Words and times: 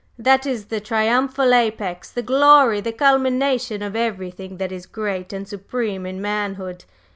"That 0.17 0.47
is 0.47 0.65
the 0.65 0.79
triumphal 0.79 1.53
apex, 1.53 2.09
the 2.11 2.23
glory, 2.23 2.81
the 2.81 2.91
culmination 2.91 3.83
of 3.83 3.95
everything 3.95 4.57
that 4.57 4.71
is 4.71 4.87
great 4.87 5.31
and 5.31 5.47
supreme 5.47 6.07
in 6.07 6.19
manhood. 6.19 6.85